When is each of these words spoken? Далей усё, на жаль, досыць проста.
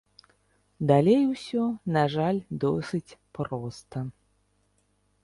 Далей 0.91 1.19
усё, 1.33 1.65
на 1.97 2.03
жаль, 2.13 2.39
досыць 2.63 3.17
проста. 3.39 3.99